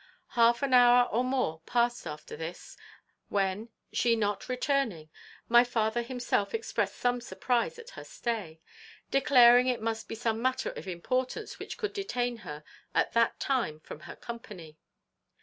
[0.29, 2.75] Half an hour or more past after this,
[3.29, 5.11] when, she not returning,
[5.47, 8.61] my father himself expressed some surprize at her stay;
[9.11, 12.63] declaring it must be some matter of importance which could detain her
[12.95, 14.79] at that time from her company.